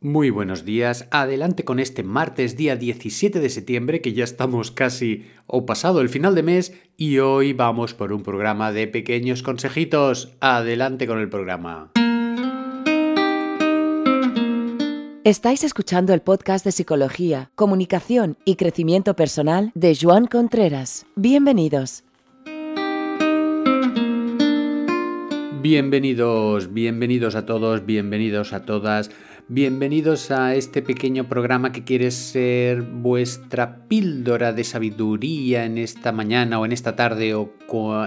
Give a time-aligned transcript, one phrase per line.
[0.00, 5.26] Muy buenos días, adelante con este martes día 17 de septiembre que ya estamos casi
[5.48, 10.36] o pasado el final de mes y hoy vamos por un programa de pequeños consejitos.
[10.38, 11.90] Adelante con el programa.
[15.24, 21.06] Estáis escuchando el podcast de psicología, comunicación y crecimiento personal de Joan Contreras.
[21.16, 22.04] Bienvenidos.
[25.60, 29.10] Bienvenidos, bienvenidos a todos, bienvenidos a todas.
[29.50, 36.60] Bienvenidos a este pequeño programa que quiere ser vuestra píldora de sabiduría en esta mañana
[36.60, 37.50] o en esta tarde o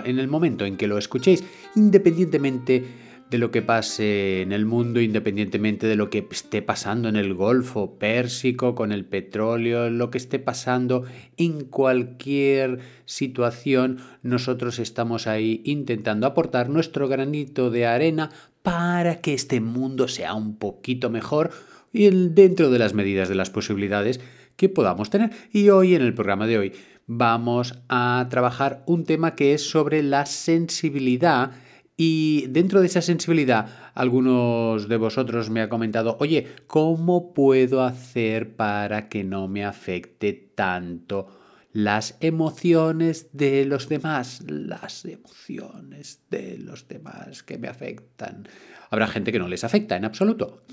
[0.06, 1.44] en el momento en que lo escuchéis,
[1.76, 2.86] independientemente
[3.32, 7.34] de lo que pase en el mundo, independientemente de lo que esté pasando en el
[7.34, 11.06] Golfo Pérsico, con el petróleo, lo que esté pasando
[11.38, 18.30] en cualquier situación, nosotros estamos ahí intentando aportar nuestro granito de arena
[18.64, 21.52] para que este mundo sea un poquito mejor
[21.94, 24.20] y dentro de las medidas de las posibilidades
[24.56, 25.32] que podamos tener.
[25.52, 26.74] Y hoy en el programa de hoy
[27.08, 31.52] vamos a trabajar un tema que es sobre la sensibilidad
[31.98, 38.56] y dentro de esa sensibilidad, algunos de vosotros me han comentado, oye, ¿cómo puedo hacer
[38.56, 41.28] para que no me afecte tanto
[41.74, 44.44] las emociones de los demás?
[44.48, 48.48] Las emociones de los demás que me afectan.
[48.90, 50.64] Habrá gente que no les afecta en absoluto,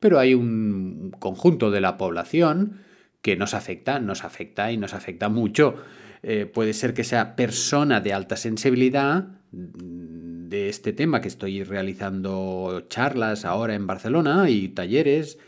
[0.00, 2.80] pero hay un conjunto de la población
[3.22, 5.76] que nos afecta, nos afecta y nos afecta mucho.
[6.22, 12.84] Eh, puede ser que sea persona de alta sensibilidad, de este tema que estoy realizando
[12.88, 15.38] charlas ahora en Barcelona y talleres,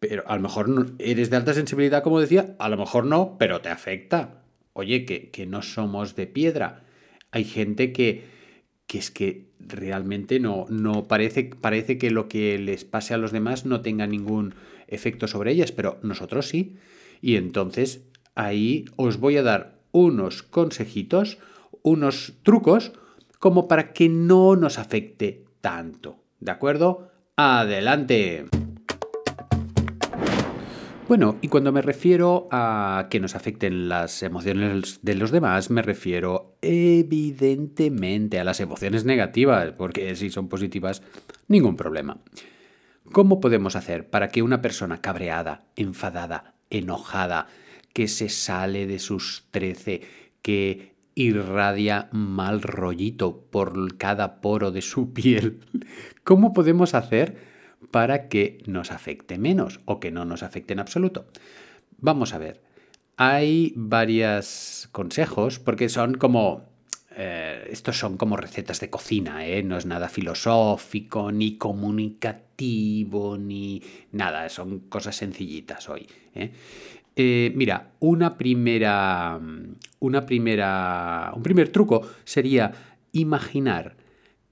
[0.00, 3.36] pero a lo mejor no, eres de alta sensibilidad, como decía, a lo mejor no,
[3.38, 4.42] pero te afecta.
[4.72, 6.84] Oye, que, que no somos de piedra.
[7.30, 8.24] Hay gente que,
[8.86, 13.32] que es que realmente no, no parece, parece que lo que les pase a los
[13.32, 14.54] demás no tenga ningún
[14.86, 16.76] efecto sobre ellas, pero nosotros sí.
[17.20, 21.38] Y entonces ahí os voy a dar unos consejitos,
[21.82, 22.92] unos trucos,
[23.38, 26.22] como para que no nos afecte tanto.
[26.40, 27.10] ¿De acuerdo?
[27.36, 28.46] Adelante.
[31.08, 35.80] Bueno, y cuando me refiero a que nos afecten las emociones de los demás, me
[35.80, 41.02] refiero evidentemente a las emociones negativas, porque si son positivas,
[41.46, 42.18] ningún problema.
[43.10, 47.46] ¿Cómo podemos hacer para que una persona cabreada, enfadada, enojada,
[47.94, 50.02] que se sale de sus trece,
[50.42, 55.60] que irradia mal rollito por cada poro de su piel.
[56.22, 57.57] ¿Cómo podemos hacer
[57.90, 61.26] para que nos afecte menos o que no nos afecte en absoluto?
[61.98, 62.62] Vamos a ver.
[63.16, 66.68] Hay varios consejos porque son como...
[67.20, 69.64] Eh, estos son como recetas de cocina, ¿eh?
[69.64, 76.06] no es nada filosófico, ni comunicativo, ni nada, son cosas sencillitas hoy.
[76.36, 76.52] ¿eh?
[77.20, 79.40] Eh, mira, una primera,
[79.98, 82.70] una primera, un primer truco sería
[83.10, 83.96] imaginar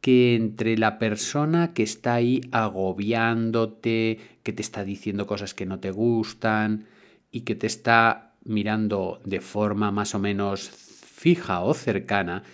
[0.07, 5.81] que entre la persona que está ahí agobiándote, que te está diciendo cosas que no
[5.81, 6.87] te gustan
[7.33, 12.45] y que te está mirando de forma más o menos fija o cercana,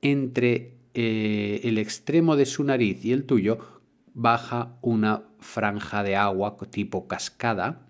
[0.00, 3.58] entre eh, el extremo de su nariz y el tuyo
[4.14, 7.86] baja una franja de agua tipo cascada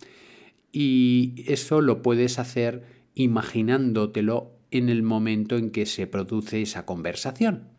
[0.72, 2.83] y eso lo puedes hacer
[3.15, 7.72] imaginándotelo en el momento en que se produce esa conversación.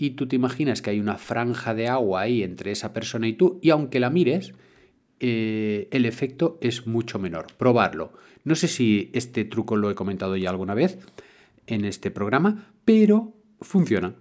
[0.00, 3.34] Y tú te imaginas que hay una franja de agua ahí entre esa persona y
[3.34, 4.54] tú, y aunque la mires,
[5.20, 7.48] eh, el efecto es mucho menor.
[7.58, 8.14] Probarlo.
[8.42, 10.98] No sé si este truco lo he comentado ya alguna vez
[11.66, 14.14] en este programa, pero funciona.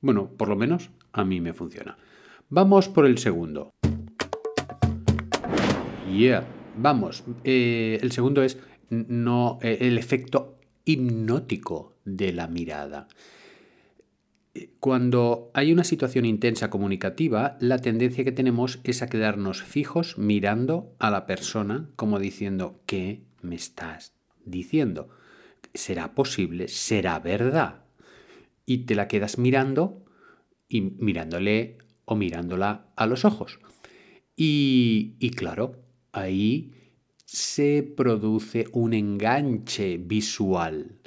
[0.00, 1.98] Bueno, por lo menos a mí me funciona.
[2.48, 3.72] Vamos por el segundo.
[6.16, 6.46] Yeah.
[6.76, 13.08] Vamos, eh, el segundo es no, eh, el efecto hipnótico de la mirada.
[14.78, 20.94] Cuando hay una situación intensa comunicativa, la tendencia que tenemos es a quedarnos fijos mirando
[21.00, 24.14] a la persona como diciendo, ¿qué me estás
[24.44, 25.08] diciendo?
[25.74, 26.68] ¿Será posible?
[26.68, 27.84] ¿Será verdad?
[28.64, 30.04] Y te la quedas mirando
[30.68, 33.58] y mirándole o mirándola a los ojos.
[34.36, 36.72] Y, y claro, ahí
[37.24, 41.00] se produce un enganche visual.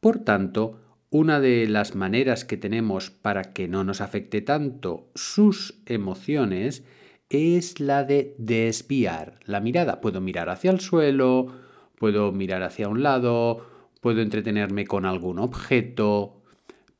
[0.00, 0.81] Por tanto,
[1.12, 6.84] una de las maneras que tenemos para que no nos afecte tanto sus emociones
[7.28, 10.00] es la de desviar la mirada.
[10.00, 11.48] Puedo mirar hacia el suelo,
[11.96, 13.66] puedo mirar hacia un lado,
[14.00, 16.40] puedo entretenerme con algún objeto,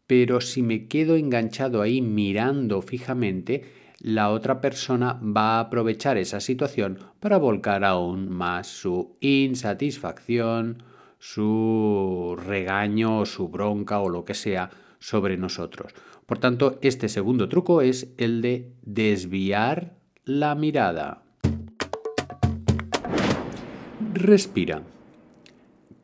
[0.07, 3.65] pero si me quedo enganchado ahí mirando fijamente,
[3.99, 10.83] la otra persona va a aprovechar esa situación para volcar aún más su insatisfacción,
[11.23, 15.95] su regaño, su bronca o lo que sea sobre nosotros.
[16.27, 21.23] Por tanto, este segundo truco es el de desviar la mirada.
[24.15, 24.83] Respira.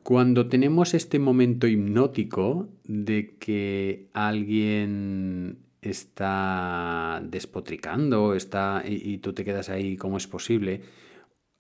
[0.05, 9.69] Cuando tenemos este momento hipnótico de que alguien está despotricando está, y, tú te quedas
[9.69, 10.83] ahí como es posible,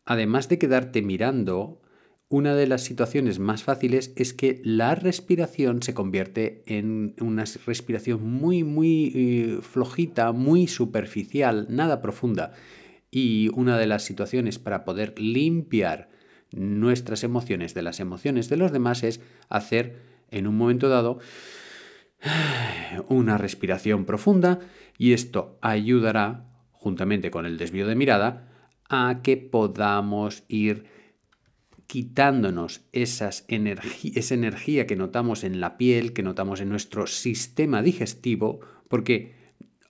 [0.05, 1.81] además de quedarte mirando,
[2.30, 8.22] una de las situaciones más fáciles es que la respiración se convierte en una respiración
[8.30, 12.52] muy, muy eh, flojita, muy superficial, nada profunda.
[13.10, 16.10] Y una de las situaciones para poder limpiar
[16.52, 19.96] nuestras emociones de las emociones de los demás es hacer
[20.31, 21.19] en un momento dado
[23.08, 24.60] una respiración profunda
[24.98, 28.48] y esto ayudará, juntamente con el desvío de mirada,
[28.90, 30.84] a que podamos ir
[31.88, 38.61] quitándonos esas esa energía que notamos en la piel, que notamos en nuestro sistema digestivo,
[38.88, 39.35] porque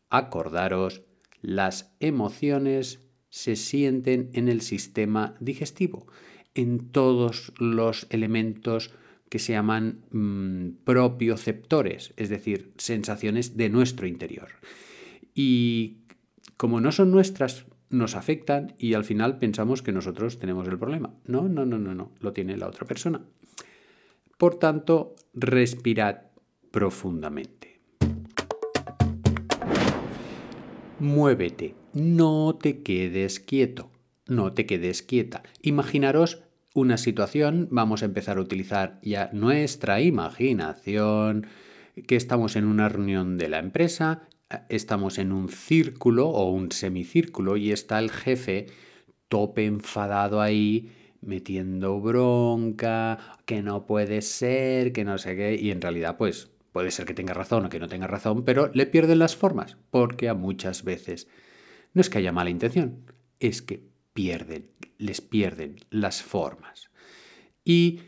[0.09, 1.03] acordaros,
[1.43, 6.07] las emociones se sienten en el sistema digestivo,
[6.55, 8.95] en todos los elementos
[9.29, 14.49] que se llaman mm, propioceptores, es decir, sensaciones de nuestro interior.
[15.35, 15.99] Y
[16.57, 21.15] como no son nuestras, nos afectan y al final pensamos que nosotros tenemos el problema.
[21.25, 23.23] No, no, no, no, no, lo tiene la otra persona.
[24.37, 26.23] Por tanto, respirad
[26.71, 27.81] profundamente.
[31.01, 33.91] Muévete, no te quedes quieto,
[34.27, 35.43] no te quedes quieta.
[35.63, 36.43] Imaginaros
[36.75, 41.47] una situación, vamos a empezar a utilizar ya nuestra imaginación,
[42.07, 44.28] que estamos en una reunión de la empresa,
[44.69, 48.67] estamos en un círculo o un semicírculo y está el jefe
[49.29, 50.91] tope enfadado ahí,
[51.21, 56.91] metiendo bronca, que no puede ser, que no sé qué, y en realidad pues puede
[56.91, 60.29] ser que tenga razón o que no tenga razón, pero le pierden las formas, porque
[60.29, 61.29] a muchas veces
[61.93, 63.05] no es que haya mala intención,
[63.41, 66.91] es que pierden, les pierden las formas.
[67.65, 68.01] Y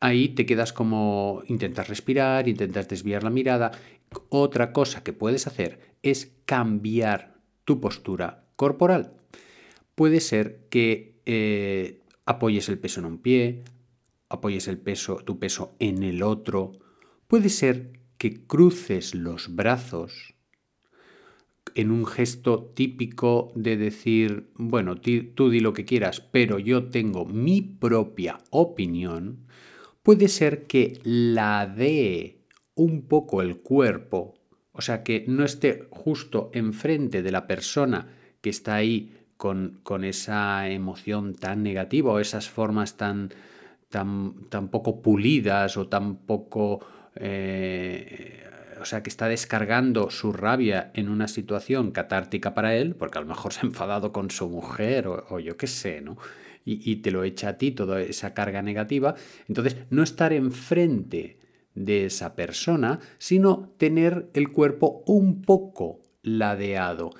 [0.00, 3.72] ahí te quedas como intentas respirar, intentas desviar la mirada.
[4.28, 9.12] Otra cosa que puedes hacer es cambiar tu postura corporal.
[9.94, 13.64] Puede ser que eh, apoyes el peso en un pie,
[14.28, 16.72] apoyes el peso, tu peso en el otro.
[17.26, 20.34] Puede ser que cruces los brazos
[21.74, 27.26] en un gesto típico de decir, bueno, tú di lo que quieras, pero yo tengo
[27.26, 29.46] mi propia opinión,
[30.02, 32.35] puede ser que la dé
[32.76, 34.34] un poco el cuerpo,
[34.72, 38.08] o sea, que no esté justo enfrente de la persona
[38.40, 43.32] que está ahí con, con esa emoción tan negativa o esas formas tan,
[43.88, 46.86] tan, poco pulidas o tan poco...
[47.16, 48.42] Eh,
[48.78, 53.22] o sea, que está descargando su rabia en una situación catártica para él, porque a
[53.22, 56.18] lo mejor se ha enfadado con su mujer o, yo qué sé, ¿no?
[56.62, 59.14] Y, y, te lo echa a ti toda esa carga negativa.
[59.48, 61.38] Entonces, no estar enfrente
[61.76, 67.10] de esa persona, sino tener el cuerpo un poco ladeado.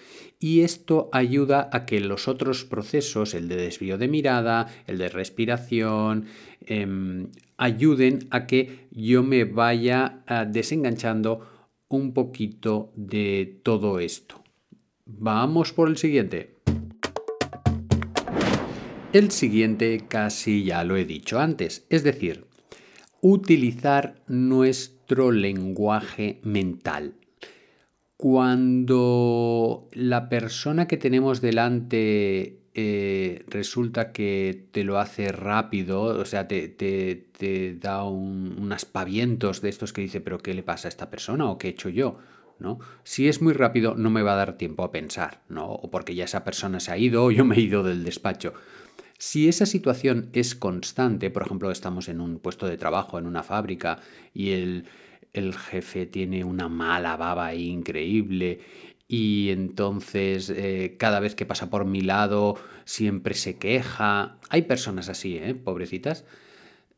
[0.41, 5.09] Y esto ayuda a que los otros procesos, el de desvío de mirada, el de
[5.09, 6.27] respiración,
[6.67, 11.47] em, ayuden a que yo me vaya ah, desenganchando
[11.89, 14.43] un poquito de todo esto.
[15.05, 16.57] Vamos por el siguiente.
[19.13, 22.45] El siguiente casi ya lo he dicho antes, es decir,
[23.29, 27.15] utilizar nuestro lenguaje mental
[28.17, 36.49] cuando la persona que tenemos delante eh, resulta que te lo hace rápido, o sea,
[36.49, 40.91] te, te, da un, unos pavientos de estos que dice, pero ¿qué le pasa a
[40.91, 42.19] esta persona o qué he hecho yo?
[42.59, 42.79] ¿No?
[43.03, 45.67] Si es muy rápido, no me va a dar tiempo a pensar, ¿no?
[45.67, 48.55] O porque ya esa persona se ha ido o yo me he ido del despacho.
[49.19, 53.43] Si esa situación es constante, por ejemplo, estamos en un puesto de trabajo, en una
[53.43, 53.99] fábrica,
[54.35, 54.85] y el,
[55.33, 58.61] el jefe tiene una mala baba increíble
[59.09, 64.39] y entonces eh, cada vez que pasa por mi lado siempre se queja.
[64.49, 65.55] Hay personas así, ¿eh?
[65.55, 66.25] Pobrecitas.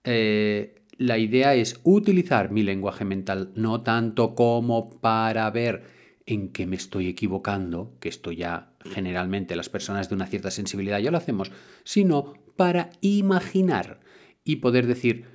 [0.05, 5.85] Eh, la idea es utilizar mi lenguaje mental no tanto como para ver
[6.27, 10.99] en qué me estoy equivocando, que esto ya generalmente las personas de una cierta sensibilidad
[10.99, 11.51] ya lo hacemos,
[11.85, 14.01] sino para imaginar
[14.45, 15.27] y poder decir,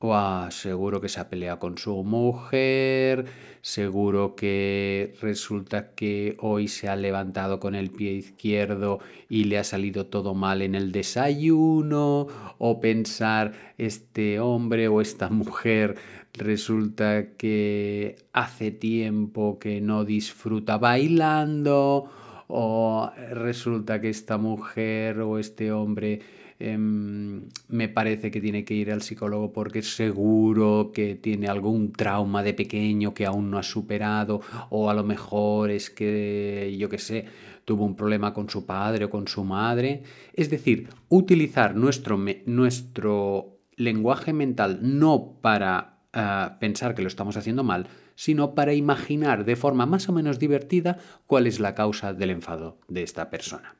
[0.00, 3.24] o seguro que se ha peleado con su mujer,
[3.62, 9.64] seguro que resulta que hoy se ha levantado con el pie izquierdo y le ha
[9.64, 12.28] salido todo mal en el desayuno,
[12.58, 15.96] o pensar este hombre o esta mujer
[16.32, 22.08] resulta que hace tiempo que no disfruta bailando,
[22.48, 26.20] o resulta que esta mujer o este hombre
[26.60, 32.42] Em, me parece que tiene que ir al psicólogo porque seguro que tiene algún trauma
[32.42, 34.40] de pequeño que aún no ha superado
[34.70, 37.26] o a lo mejor es que, yo qué sé,
[37.64, 40.02] tuvo un problema con su padre o con su madre.
[40.34, 47.62] Es decir, utilizar nuestro, nuestro lenguaje mental no para ah, pensar que lo estamos haciendo
[47.62, 47.86] mal,
[48.18, 50.98] sino para imaginar de forma más o menos divertida
[51.28, 53.76] cuál es la causa del enfado de esta persona.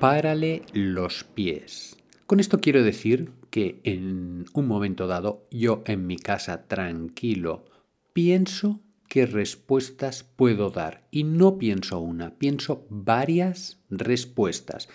[0.00, 1.98] Párale los pies.
[2.26, 7.64] Con esto quiero decir que en un momento dado yo en mi casa tranquilo
[8.12, 11.06] pienso qué respuestas puedo dar.
[11.12, 14.88] Y no pienso una, pienso varias respuestas.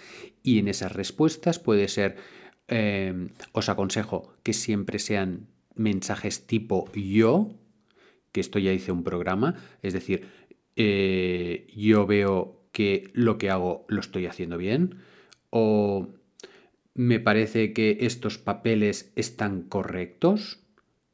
[0.44, 2.18] Y en esas respuestas puede ser,
[2.68, 5.48] eh, os aconsejo que siempre sean
[5.82, 7.50] mensajes tipo yo,
[8.32, 10.28] que esto ya hice un programa, es decir,
[10.76, 14.96] eh, yo veo que lo que hago lo estoy haciendo bien
[15.50, 16.08] o
[16.94, 20.60] me parece que estos papeles están correctos.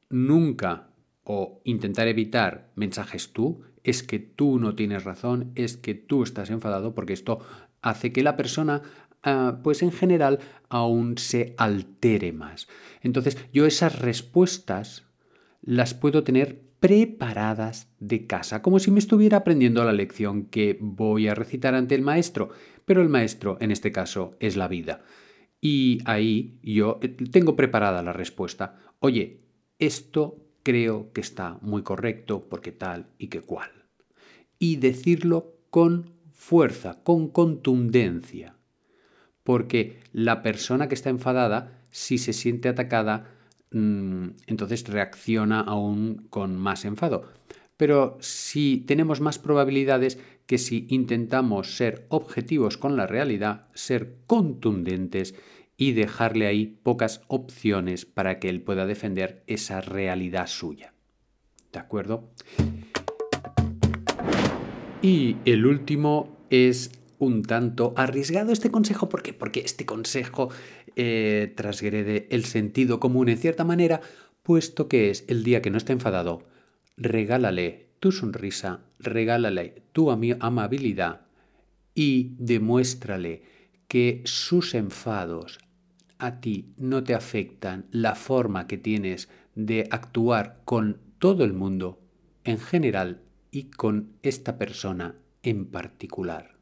[0.09, 0.89] Nunca
[1.23, 6.49] o intentar evitar mensajes tú, es que tú no tienes razón, es que tú estás
[6.49, 7.39] enfadado porque esto
[7.81, 8.81] hace que la persona
[9.27, 12.67] ah, pues en general aún se altere más.
[13.01, 15.05] Entonces yo esas respuestas
[15.61, 21.27] las puedo tener preparadas de casa, como si me estuviera aprendiendo la lección que voy
[21.27, 22.49] a recitar ante el maestro,
[22.85, 25.03] pero el maestro en este caso es la vida.
[25.59, 28.79] Y ahí yo eh, tengo preparada la respuesta.
[28.99, 29.41] Oye,
[29.79, 33.71] esto creo que está muy correcto porque tal y que cual.
[34.59, 38.56] Y decirlo con fuerza, con contundencia.
[39.47, 39.79] Porque
[40.11, 43.37] la persona que está enfadada, si se siente atacada,
[43.71, 47.25] Mm, entonces reacciona aún con más enfado.
[47.75, 55.35] Pero si tenemos más probabilidades que si intentamos ser objetivos con la realidad, ser contundentes
[55.75, 60.93] y dejarle ahí pocas opciones para que él pueda defender esa realidad suya.
[61.71, 62.29] ¿De acuerdo?
[65.01, 69.09] Y el último es un tanto arriesgado este consejo.
[69.09, 69.33] ¿Por qué?
[69.33, 70.49] Porque este consejo
[70.95, 74.01] eh, transgrede el sentido común en cierta manera,
[74.43, 76.47] puesto que es el día que no está enfadado,
[76.95, 81.21] regálale tu sonrisa, regálale tu amabilidad
[81.93, 83.43] y demuéstrale
[83.87, 85.59] que sus enfados
[86.19, 91.99] a ti no te afectan la forma que tienes de actuar con todo el mundo
[92.43, 93.21] en general
[93.51, 96.57] y con esta persona en particular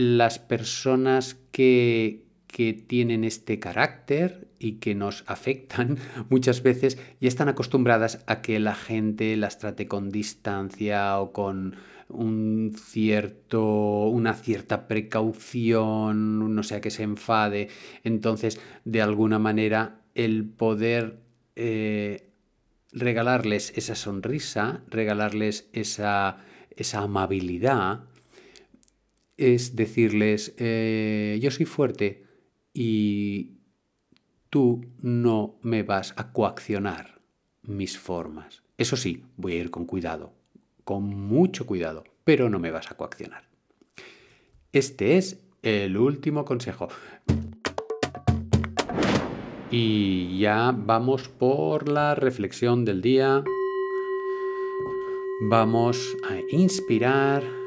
[0.00, 7.48] las personas que, que tienen este carácter y que nos afectan muchas veces ya están
[7.48, 11.76] acostumbradas a que la gente las trate con distancia o con
[12.08, 17.68] un cierto, una cierta precaución, no sea que se enfade.
[18.02, 21.20] Entonces, de alguna manera, el poder
[21.54, 22.30] eh,
[22.92, 26.38] regalarles esa sonrisa, regalarles esa,
[26.76, 28.09] esa amabilidad,
[29.40, 32.24] es decirles, eh, yo soy fuerte
[32.74, 33.52] y
[34.50, 37.22] tú no me vas a coaccionar
[37.62, 38.62] mis formas.
[38.76, 40.34] Eso sí, voy a ir con cuidado,
[40.84, 43.48] con mucho cuidado, pero no me vas a coaccionar.
[44.72, 46.88] Este es el último consejo.
[49.70, 53.42] Y ya vamos por la reflexión del día.
[55.48, 57.59] Vamos a inspirar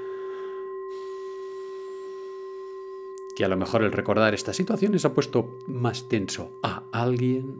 [3.36, 7.58] que a lo mejor el recordar estas situaciones ha puesto más tenso a alguien.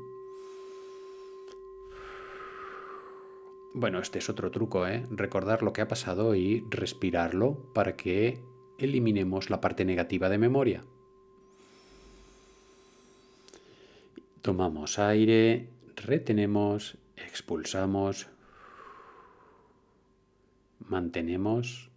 [3.74, 5.04] Bueno, este es otro truco, ¿eh?
[5.10, 8.40] Recordar lo que ha pasado y respirarlo para que
[8.78, 10.84] eliminemos la parte negativa de memoria.
[14.44, 18.28] Tomamos aire, retenemos, expulsamos,
[20.80, 21.90] mantenemos,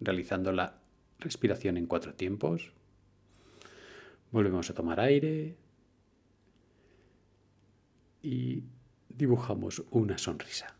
[0.00, 0.77] realizando la
[1.18, 2.72] Respiración en cuatro tiempos.
[4.30, 5.56] Volvemos a tomar aire.
[8.22, 8.64] Y
[9.08, 10.76] dibujamos una sonrisa.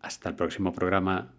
[0.00, 1.34] Hasta el próximo programa.